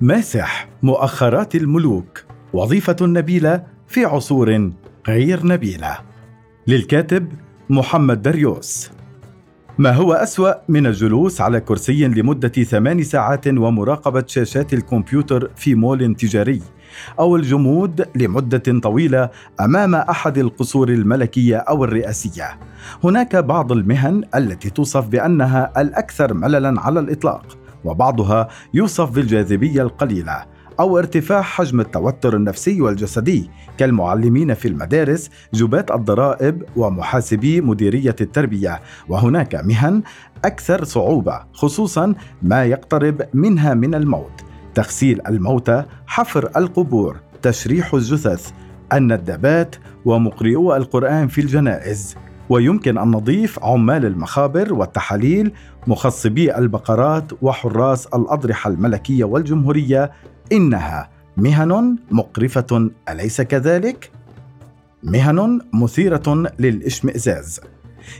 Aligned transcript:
ماسح 0.00 0.68
مؤخرات 0.82 1.54
الملوك 1.54 2.24
وظيفة 2.52 2.96
نبيلة 3.02 3.62
في 3.88 4.04
عصور 4.04 4.70
غير 5.08 5.46
نبيلة. 5.46 5.98
للكاتب 6.66 7.32
محمد 7.70 8.22
دريوس. 8.22 8.90
ما 9.78 9.92
هو 9.92 10.12
أسوأ 10.12 10.52
من 10.68 10.86
الجلوس 10.86 11.40
على 11.40 11.60
كرسي 11.60 12.06
لمدة 12.06 12.48
ثمان 12.48 13.02
ساعات 13.02 13.48
ومراقبة 13.48 14.24
شاشات 14.26 14.72
الكمبيوتر 14.72 15.50
في 15.56 15.74
مول 15.74 16.14
تجاري 16.14 16.62
أو 17.18 17.36
الجمود 17.36 18.06
لمدة 18.16 18.80
طويلة 18.80 19.30
أمام 19.60 19.94
أحد 19.94 20.38
القصور 20.38 20.88
الملكية 20.88 21.56
أو 21.56 21.84
الرئاسية. 21.84 22.58
هناك 23.04 23.36
بعض 23.36 23.72
المهن 23.72 24.24
التي 24.34 24.70
توصف 24.70 25.08
بأنها 25.08 25.80
الأكثر 25.80 26.34
مللا 26.34 26.80
على 26.80 27.00
الإطلاق 27.00 27.67
وبعضها 27.84 28.48
يوصف 28.74 29.10
بالجاذبية 29.10 29.82
القليلة 29.82 30.44
أو 30.80 30.98
ارتفاع 30.98 31.42
حجم 31.42 31.80
التوتر 31.80 32.36
النفسي 32.36 32.80
والجسدي 32.80 33.50
كالمعلمين 33.78 34.54
في 34.54 34.68
المدارس 34.68 35.30
جبات 35.54 35.90
الضرائب 35.90 36.62
ومحاسبي 36.76 37.60
مديرية 37.60 38.16
التربية. 38.20 38.80
وهناك 39.08 39.54
مهن 39.54 40.02
أكثر 40.44 40.84
صعوبة 40.84 41.40
خصوصا 41.52 42.14
ما 42.42 42.64
يقترب 42.64 43.22
منها 43.34 43.74
من 43.74 43.94
الموت. 43.94 44.44
تغسيل 44.74 45.20
الموتى 45.26 45.84
حفر 46.06 46.50
القبور 46.56 47.16
تشريح 47.42 47.94
الجثث 47.94 48.50
الندبات 48.92 49.76
ومقرئو 50.04 50.76
القرآن 50.76 51.28
في 51.28 51.40
الجنائز. 51.40 52.16
ويمكن 52.48 52.98
أن 52.98 53.10
نضيف 53.10 53.64
عمال 53.64 54.06
المخابر 54.06 54.74
والتحاليل 54.74 55.52
مخصبي 55.86 56.56
البقرات 56.56 57.32
وحراس 57.42 58.06
الأضرحة 58.06 58.70
الملكية 58.70 59.24
والجمهورية 59.24 60.10
إنها 60.52 61.10
مهن 61.36 61.96
مقرفة 62.10 62.90
أليس 63.08 63.40
كذلك؟ 63.40 64.10
مهن 65.02 65.60
مثيرة 65.72 66.52
للإشمئزاز 66.58 67.60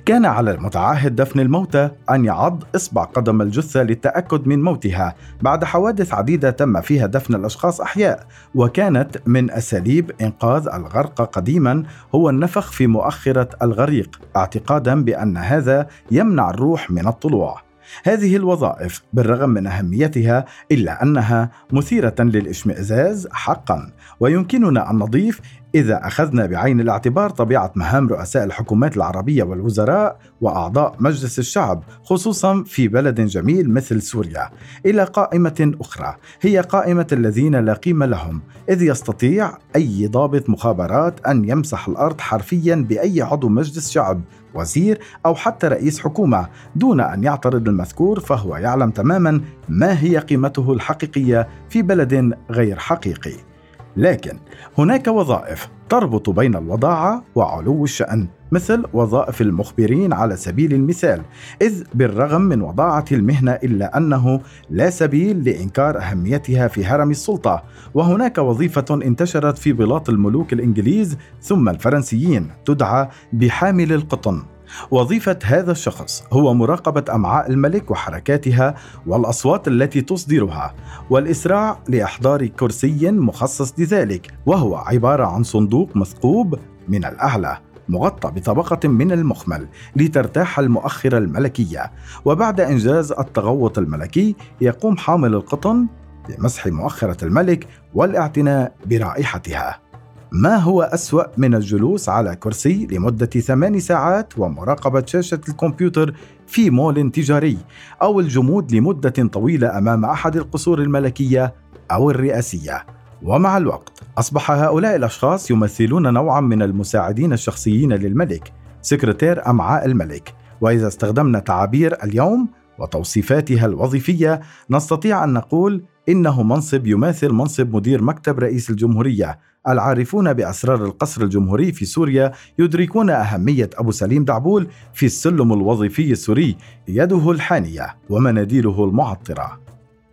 كان 0.05 0.25
على 0.25 0.51
المتعهد 0.51 1.17
دفن 1.17 1.41
الموتى 1.41 1.91
أن 2.11 2.25
يعض 2.25 2.65
إصبع 2.77 3.05
قدم 3.05 3.43
الجثة 3.43 3.83
للتأكد 3.83 4.47
من 4.47 4.63
موتها 4.63 5.15
بعد 5.43 5.65
حوادث 5.65 6.15
عديدة 6.15 6.51
تم 6.51 6.81
فيها 6.81 7.07
دفن 7.07 7.35
الأشخاص 7.35 7.81
أحياء 7.81 8.27
وكانت 8.55 9.17
من 9.27 9.51
أساليب 9.51 10.11
إنقاذ 10.21 10.69
الغرق 10.69 11.23
قديما 11.23 11.83
هو 12.15 12.31
النفخ 12.31 12.73
في 12.73 12.87
مؤخرة 12.87 13.49
الغريق 13.63 14.21
اعتقادا 14.37 15.05
بأن 15.05 15.37
هذا 15.37 15.87
يمنع 16.11 16.51
الروح 16.51 16.91
من 16.91 17.07
الطلوع. 17.07 17.69
هذه 18.05 18.37
الوظائف 18.37 19.03
بالرغم 19.13 19.51
من 19.51 19.67
أهميتها 19.67 20.45
إلا 20.73 21.03
أنها 21.03 21.51
مثيرة 21.73 22.15
للإشمئزاز 22.19 23.29
حقا 23.33 23.93
ويمكننا 24.21 24.91
أن 24.91 24.99
نضيف 24.99 25.41
إذا 25.75 26.07
أخذنا 26.07 26.47
بعين 26.47 26.81
الاعتبار 26.81 27.31
طبيعة 27.31 27.73
مهام 27.75 28.09
رؤساء 28.09 28.45
الحكومات 28.45 28.97
العربية 28.97 29.43
والوزراء 29.43 30.19
وأعضاء 30.41 30.97
مجلس 31.01 31.39
الشعب 31.39 31.83
خصوصا 32.05 32.65
في 32.67 32.89
بلد 32.89 33.21
جميل 33.21 33.71
مثل 33.71 34.03
سوريا. 34.03 34.51
إلى 34.87 35.05
قائمة 35.05 35.73
أخرى 35.81 36.15
هي 36.41 36.61
قائمة 36.61 37.07
الذين 37.13 37.57
لا 37.57 37.73
قيمة 37.73 38.07
لهم 38.07 38.41
إذ 38.69 38.83
يستطيع 38.83 39.53
أي 39.77 40.07
ضابط 40.07 40.51
مخابرات 40.51 41.27
أن 41.27 41.49
يمسح 41.49 41.89
الأرض 41.89 42.21
حرفيا 42.21 42.75
بأي 42.75 43.23
عضو 43.23 43.49
مجلس 43.49 43.91
شعب 43.91 44.21
وزير 44.55 45.01
أو 45.27 45.35
حتى 45.35 45.69
رئيس 45.69 46.01
حكومة 46.01 46.49
دون 46.77 47.01
أن 47.01 47.25
يعترض 47.25 47.69
المذكور 47.69 48.21
فهو 48.21 48.57
يعلم 48.57 48.91
تماما 48.91 49.41
ما 49.69 50.01
هي 50.01 50.19
قيمته 50.19 50.73
الحقيقية 50.73 51.49
في 51.71 51.83
بلد 51.83 52.35
غير 52.51 52.79
حقيقي. 52.79 53.48
لكن 53.97 54.39
هناك 54.79 55.07
وظائف 55.09 55.69
تربط 55.89 56.31
بين 56.31 56.57
الوضاعة 56.57 57.25
وعلو 57.35 57.85
الشأن 57.85 58.29
مثل 58.53 58.85
وظائف 58.93 59.41
المخبرين 59.41 60.13
على 60.13 60.37
سبيل 60.37 60.75
المثال 60.75 61.23
إذ 61.63 61.85
بالرغم 61.95 62.41
من 62.41 62.63
وضاعة 62.63 63.05
المهنة 63.13 63.53
إلا 63.53 63.97
أنه 63.97 64.41
لا 64.71 64.91
سبيل 64.91 65.45
لإنكار 65.45 65.99
أهميتها 65.99 66.69
في 66.69 66.85
هرم 66.85 67.11
السلطة 67.11 67.63
وهناك 67.95 68.39
وظيفة 68.39 68.85
انتشرت 68.91 69.59
في 69.59 69.73
بلاط 69.73 70.09
الملوك 70.09 70.53
الإنجليز 70.53 71.17
ثم 71.43 71.69
الفرنسيين 71.69 72.51
تدعى 72.65 73.09
بحامل 73.33 73.93
القطن. 73.93 74.43
وظيفة 74.91 75.39
هذا 75.45 75.73
الشخص 75.73 76.25
هو 76.33 76.55
مراقبة 76.55 77.05
أمعاء 77.15 77.51
الملك 77.51 77.91
وحركاتها 77.91 78.75
والأصوات 79.07 79.69
التي 79.69 80.01
تصدرها 80.01 80.75
والإسراع 81.11 81.79
لإحضار 81.89 82.47
كرسي 82.47 83.11
مخصص 83.11 83.75
لذلك 83.79 84.31
وهو 84.47 84.77
عبارة 84.77 85.25
عن 85.25 85.43
صندوق 85.43 85.97
مثقوب 85.97 86.59
من 86.89 87.05
الأعلى 87.05 87.59
مغطى 87.89 88.31
بطبقة 88.31 88.89
من 88.89 89.13
المخمل 89.13 89.69
لترتاح 89.97 90.59
المؤخرة 90.59 91.19
الملكية 91.19 91.93
وبعد 92.25 92.61
إنجاز 92.61 93.13
التغوط 93.13 93.79
الملكي 93.79 94.37
يقوم 94.61 94.97
حامل 94.97 95.35
القطن 95.35 95.87
بمسح 96.29 96.67
مؤخرة 96.67 97.25
الملك 97.25 97.67
والاعتناء 97.95 98.73
برائحتها. 98.87 99.88
ما 100.33 100.57
هو 100.57 100.83
أسوأ 100.83 101.23
من 101.37 101.55
الجلوس 101.55 102.09
على 102.09 102.37
كرسي 102.37 102.87
لمدة 102.91 103.27
ثمان 103.27 103.81
ساعات 103.81 104.39
ومراقبة 104.39 105.07
شاشة 105.07 105.41
الكمبيوتر 105.49 106.15
في 106.47 106.71
مول 106.71 107.11
تجاري 107.11 107.59
أو 108.03 108.21
الجمود 108.21 108.73
لمدة 108.73 109.29
طويلة 109.33 109.79
أمام 109.79 110.05
أحد 110.05 110.37
القصور 110.37 110.83
الملكية 110.83 111.55
أو 111.91 112.11
الرئاسية. 112.11 112.87
ومع 113.23 113.57
الوقت 113.57 114.03
أصبح 114.19 114.51
هؤلاء 114.51 114.97
الأشخاص 114.97 115.51
يمثلون 115.51 116.13
نوعا 116.13 116.41
من 116.41 116.63
المساعدين 116.63 117.33
الشخصيين 117.33 117.93
للملك 117.93 118.53
سكرتير 118.83 119.47
أمعاء 119.51 119.87
الملك. 119.87 120.35
وإذا 120.61 120.89
استخدمنا 120.89 121.39
تعابير 121.39 122.05
اليوم 122.05 122.49
وتوصيفاتها 122.79 123.67
الوظيفية 123.67 124.41
نستطيع 124.71 125.25
أن 125.25 125.33
نقول 125.33 125.85
إنه 126.09 126.43
منصب 126.43 126.87
يماثل 126.87 127.33
منصب 127.33 127.75
مدير 127.75 128.03
مكتب 128.03 128.39
رئيس 128.39 128.71
الجمهورية 128.71 129.39
العارفون 129.69 130.33
بأسرار 130.33 130.85
القصر 130.85 131.23
الجمهوري 131.23 131.73
في 131.73 131.85
سوريا 131.85 132.33
يدركون 132.59 133.11
أهمية 133.11 133.71
أبو 133.75 133.91
سليم 133.91 134.25
دعبول 134.25 134.67
في 134.95 135.07
السلم 135.07 135.53
الوظيفي 135.53 136.13
السوري 136.13 136.57
يده 136.89 137.31
الحانية 137.31 137.97
ومناديله 138.11 138.85
المعطرة. 138.85 139.61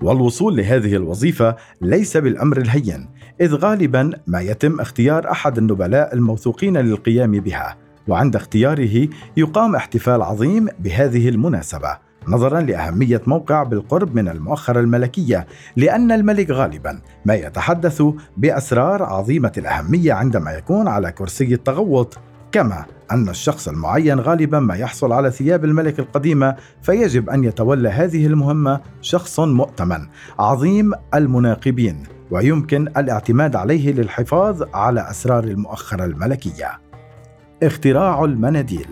والوصول 0.02 0.58
لهذه 0.58 0.96
الوظيفة 0.96 1.56
ليس 1.82 2.18
بالأمر 2.18 2.58
الهين 2.58 3.10
إذ 3.42 3.56
غالبا 3.56 4.12
ما 4.28 4.42
يتم 4.42 4.80
اختيار 4.80 5.32
أحد 5.32 5.58
النبلاء 5.58 6.14
الموثوقين 6.14 6.78
للقيام 6.78 7.32
بها 7.32 7.78
وعند 8.08 8.36
اختياره 8.36 9.08
يقام 9.38 9.76
احتفال 9.76 10.22
عظيم 10.22 10.68
بهذه 10.80 11.30
المناسبة. 11.30 11.98
نظرا 12.28 12.62
لأهمية 12.62 13.22
موقع 13.28 13.64
بالقرب 13.64 14.16
من 14.16 14.28
المؤخرة 14.28 14.80
الملكية 14.80 15.48
لأن 15.76 16.12
الملك 16.12 16.50
غالبا 16.50 17.00
ما 17.26 17.34
يتحدث 17.34 18.04
بأسرار 18.38 19.04
عظيمة 19.04 19.52
الأهمية 19.58 20.14
عندما 20.14 20.52
يكون 20.52 20.88
على 20.88 21.12
كرسي 21.12 21.54
التغوط 21.54 22.18
كما 22.52 22.86
أن 23.12 23.30
الشخص 23.30 23.68
المعين 23.68 24.20
غالبا 24.20 24.60
ما 24.60 24.76
يحصل 24.76 25.12
على 25.12 25.32
ثياب 25.32 25.66
الملك 25.66 26.00
القديمة 26.00 26.56
فيجب 26.82 27.30
أن 27.30 27.44
يتولى 27.44 27.90
هذه 27.90 28.26
المهمة 28.26 28.82
شخص 29.02 29.40
مؤتمن 29.40 30.08
عظيم 30.40 30.92
المناقبين 31.14 32.04
ويمكن 32.32 32.88
الاعتماد 32.88 33.56
عليه 33.56 33.94
للحفاظ 33.94 34.64
على 34.74 35.10
أسرار 35.10 35.44
المؤخرة 35.44 36.06
الملكية. 36.06 36.72
اختراع 37.64 38.24
المناديل 38.24 38.88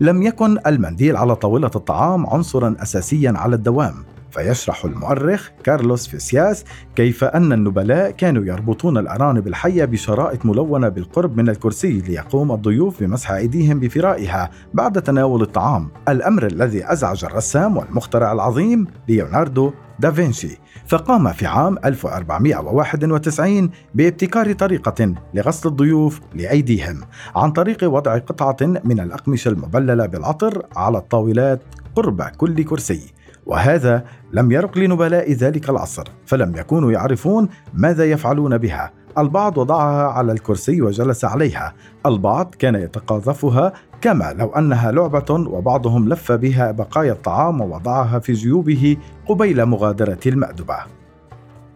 لم 0.00 0.22
يكن 0.22 0.58
المنديل 0.66 1.16
على 1.16 1.36
طاولة 1.36 1.70
الطعام 1.76 2.26
عنصرا 2.26 2.76
أساسيا 2.82 3.32
على 3.36 3.56
الدوام 3.56 3.94
فيشرح 4.30 4.84
المؤرخ 4.84 5.48
كارلوس 5.64 6.06
فيسياس 6.06 6.64
كيف 6.96 7.24
أن 7.24 7.52
النبلاء 7.52 8.10
كانوا 8.10 8.44
يربطون 8.44 8.98
الأرانب 8.98 9.46
الحية 9.46 9.84
بشرائط 9.84 10.46
ملونة 10.46 10.88
بالقرب 10.88 11.36
من 11.36 11.48
الكرسي 11.48 12.00
ليقوم 12.00 12.52
الضيوف 12.52 13.02
بمسح 13.02 13.30
أيديهم 13.30 13.80
بفرائها 13.80 14.50
بعد 14.74 15.02
تناول 15.02 15.42
الطعام. 15.42 15.88
الأمر 16.08 16.46
الذي 16.46 16.92
أزعج 16.92 17.24
الرسام 17.24 17.76
والمخترع 17.76 18.32
العظيم 18.32 18.86
ليوناردو 19.08 19.72
دافنشي 20.00 20.58
فقام 20.86 21.32
في 21.32 21.46
عام 21.46 21.78
1491 21.84 23.70
بابتكار 23.94 24.52
طريقة 24.52 25.14
لغسل 25.34 25.68
الضيوف 25.68 26.20
لأيديهم 26.34 27.00
عن 27.36 27.50
طريق 27.52 27.78
وضع 27.84 28.18
قطعة 28.18 28.56
من 28.84 29.00
الأقمشة 29.00 29.48
المبللة 29.48 30.06
بالعطر 30.06 30.66
على 30.76 30.98
الطاولات 30.98 31.62
قرب 31.96 32.22
كل 32.22 32.64
كرسي. 32.64 33.12
وهذا 33.50 34.04
لم 34.32 34.52
يرق 34.52 34.78
لنبلاء 34.78 35.32
ذلك 35.32 35.70
العصر 35.70 36.04
فلم 36.26 36.56
يكونوا 36.56 36.92
يعرفون 36.92 37.48
ماذا 37.74 38.04
يفعلون 38.04 38.58
بها. 38.58 38.90
البعض 39.18 39.58
وضعها 39.58 40.06
على 40.06 40.32
الكرسي 40.32 40.82
وجلس 40.82 41.24
عليها. 41.24 41.74
البعض 42.06 42.54
كان 42.58 42.74
يتقاذفها 42.74 43.72
كما 44.00 44.32
لو 44.32 44.48
أنها 44.48 44.92
لعبة 44.92 45.30
وبعضهم 45.30 46.08
لف 46.08 46.32
بها 46.32 46.70
بقايا 46.70 47.12
الطعام 47.12 47.60
ووضعها 47.60 48.18
في 48.18 48.32
جيوبه 48.32 48.96
قبيل 49.28 49.64
مغادرة 49.64 50.20
المأدبة. 50.26 50.76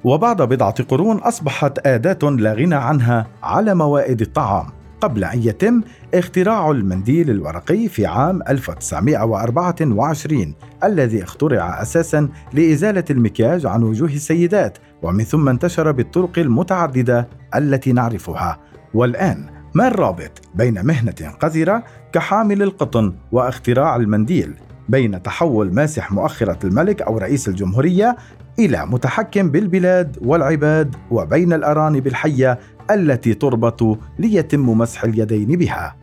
وبعد 0.05 0.43
بضعة 0.43 0.85
قرون 0.85 1.17
أصبحت 1.19 1.87
أداة 1.87 2.31
لا 2.31 2.53
غنى 2.53 2.75
عنها 2.75 3.27
على 3.43 3.75
موائد 3.75 4.21
الطعام. 4.21 4.67
قبل 5.01 5.25
أن 5.25 5.43
يتم 5.43 5.81
اختراع 6.15 6.71
المنديل 6.71 7.31
الورقي 7.31 7.89
في 7.89 8.07
عام 8.07 8.43
1924 8.49 10.55
الذي 10.85 11.23
اخترع 11.23 11.83
أساسا 11.83 12.29
لإزالة 12.53 13.05
المكياج 13.11 13.67
عن 13.67 13.83
وجوه 13.83 14.09
السيدات 14.09 14.79
ومن 15.03 15.25
ثم 15.25 15.49
انتشر 15.49 15.93
بالطرق 15.93 16.39
المتعددة 16.39 17.29
التي 17.55 17.93
نعرفها. 17.93 18.59
والآن 18.95 19.47
ما 19.75 19.89
الرابط 19.89 20.43
بين 20.55 20.87
مهنة 20.87 21.31
قذرة 21.41 21.85
كحامل 22.13 22.63
القطن 22.63 23.15
واختراع 23.33 23.97
المنديل؟ 23.97 24.55
بين 24.89 25.23
تحول 25.23 25.75
ماسح 25.75 26.13
مؤخرة 26.13 26.59
الملك 26.65 27.03
أو 27.03 27.19
رئيس 27.19 27.49
الجمهورية 27.49 28.17
إلى 28.59 28.87
متحكم 28.87 29.51
بالبلاد 29.51 30.19
والعباد 30.23 30.97
وبين 31.11 31.53
الأرانب 31.53 32.07
الحية 32.07 32.59
التي 32.91 33.35
تربط 33.35 33.99
ليتم 34.19 34.79
مسح 34.79 35.05
اليدين 35.05 35.49
بها. 35.59 35.97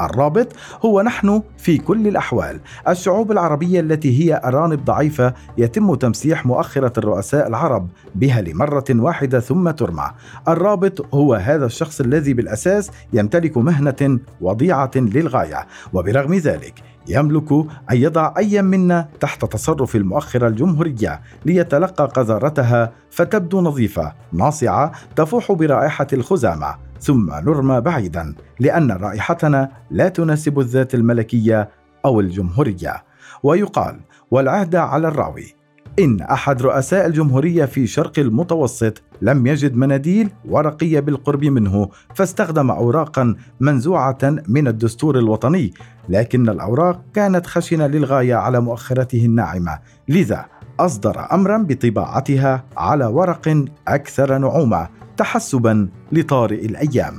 الرابط 0.00 0.48
هو 0.84 1.02
نحن 1.02 1.42
في 1.58 1.78
كل 1.78 2.06
الأحوال. 2.06 2.60
الشعوب 2.88 3.32
العربية 3.32 3.80
التي 3.80 4.20
هي 4.20 4.40
أرانب 4.44 4.84
ضعيفة 4.84 5.34
يتم 5.58 5.94
تمسيح 5.94 6.46
مؤخرة 6.46 6.92
الرؤساء 6.98 7.48
العرب 7.48 7.88
بها 8.14 8.40
لمرة 8.40 8.84
واحدة 8.90 9.40
ثم 9.40 9.70
ترمى. 9.70 10.10
الرابط 10.48 11.14
هو 11.14 11.34
هذا 11.34 11.66
الشخص 11.66 12.00
الذي 12.00 12.34
بالأساس 12.34 12.90
يمتلك 13.12 13.56
مهنة 13.56 14.18
وضيعة 14.40 14.90
للغاية 14.96 15.66
وبرغم 15.92 16.34
ذلك 16.34 16.82
يملك 17.08 17.52
أن 17.90 17.96
يضع 17.96 18.34
أي 18.38 18.62
منا 18.62 19.08
تحت 19.20 19.44
تصرف 19.44 19.96
المؤخرة 19.96 20.48
الجمهورية 20.48 21.20
ليتلقى 21.44 22.04
قذارتها 22.14 22.92
فتبدو 23.10 23.60
نظيفة 23.60 24.12
ناصعة 24.32 24.92
تفوح 25.16 25.52
برائحة 25.52 26.06
الخزامة. 26.12 26.91
ثم 27.02 27.30
نرمى 27.30 27.80
بعيدا 27.80 28.34
لأن 28.60 28.90
رائحتنا 28.92 29.70
لا 29.90 30.08
تناسب 30.08 30.60
الذات 30.60 30.94
الملكية 30.94 31.68
أو 32.04 32.20
الجمهورية. 32.20 33.04
ويقال 33.42 34.00
والعهد 34.30 34.76
على 34.76 35.08
الراوي. 35.08 35.54
إن 35.98 36.20
أحد 36.20 36.62
رؤساء 36.62 37.06
الجمهورية 37.06 37.64
في 37.64 37.86
شرق 37.86 38.18
المتوسط 38.18 39.02
لم 39.22 39.46
يجد 39.46 39.76
مناديل 39.76 40.30
ورقية 40.48 41.00
بالقرب 41.00 41.44
منه 41.44 41.88
فاستخدم 42.14 42.70
أوراقا 42.70 43.34
منزوعة 43.60 44.18
من 44.48 44.68
الدستور 44.68 45.18
الوطني 45.18 45.74
لكن 46.08 46.48
الأوراق 46.48 47.02
كانت 47.14 47.46
خشنة 47.46 47.86
للغاية 47.86 48.34
على 48.34 48.60
مؤخرته 48.60 49.24
الناعمة. 49.24 49.78
لذا 50.08 50.46
أصدر 50.80 51.32
أمرا 51.32 51.58
بطباعتها 51.58 52.64
على 52.76 53.06
ورق 53.06 53.64
أكثر 53.88 54.38
نعومة. 54.38 55.01
تحسبا 55.16 55.88
لطارئ 56.12 56.66
الأيام. 56.66 57.14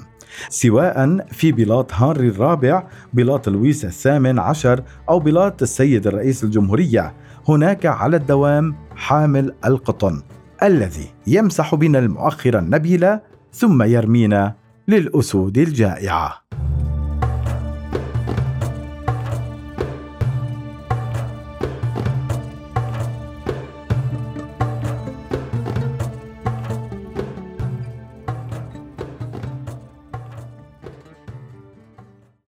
سواء 0.50 1.26
في 1.32 1.52
بلاط 1.52 1.94
هنري 1.94 2.28
الرابع 2.28 2.88
بلاط 3.14 3.50
لويس 3.50 3.86
الثامن 3.86 4.40
عشر 4.40 4.84
أو 5.10 5.20
بلاط 5.20 5.62
السيد 5.62 6.08
الرئيس 6.08 6.44
الجمهورية. 6.44 7.14
هناك 7.48 7.86
على 7.86 8.18
الدوام 8.18 8.76
حامل 8.96 9.54
القطن 9.66 10.22
الذي 10.64 11.14
يمسح 11.28 11.76
بنا 11.76 12.00
المؤخرة 12.00 12.60
النبيلة 12.60 13.22
ثم 13.54 13.84
يرمينا 13.84 14.56
للأسود 14.88 15.58
الجائعة. 15.58 16.43